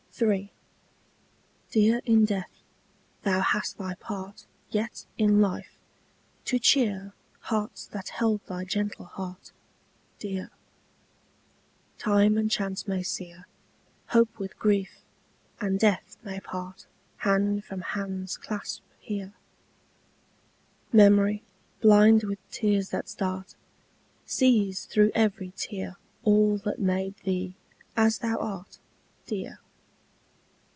III. 0.21 0.51
Dear 1.71 2.01
in 2.05 2.25
death, 2.25 2.51
thou 3.23 3.39
hast 3.39 3.77
thy 3.79 3.95
part 3.95 4.45
Yet 4.69 5.05
in 5.17 5.39
life, 5.41 5.79
to 6.45 6.59
cheer 6.59 7.13
Hearts 7.39 7.87
that 7.87 8.09
held 8.09 8.45
thy 8.45 8.63
gentle 8.65 9.05
heart 9.05 9.51
Dear. 10.19 10.51
Time 11.97 12.37
and 12.37 12.51
chance 12.51 12.87
may 12.87 13.01
sear 13.01 13.47
Hope 14.07 14.37
with 14.37 14.59
grief, 14.59 14.99
and 15.59 15.79
death 15.79 16.17
may 16.23 16.39
part 16.41 16.85
Hand 17.19 17.63
from 17.65 17.81
hand's 17.81 18.37
clasp 18.37 18.83
here: 18.99 19.33
Memory, 20.91 21.41
blind 21.79 22.23
with 22.25 22.37
tears 22.51 22.89
that 22.89 23.09
start, 23.09 23.55
Sees 24.27 24.85
through 24.85 25.11
every 25.15 25.51
tear 25.55 25.95
All 26.23 26.57
that 26.59 26.77
made 26.79 27.15
thee, 27.23 27.55
as 27.97 28.19
thou 28.19 28.37
art, 28.37 28.77
Dear. 29.25 29.57